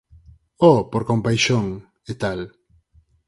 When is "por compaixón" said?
0.91-1.65